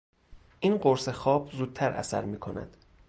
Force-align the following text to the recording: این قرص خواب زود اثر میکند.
این 0.59 0.77
قرص 0.77 1.09
خواب 1.09 1.49
زود 1.51 1.79
اثر 1.79 2.25
میکند. 2.25 2.77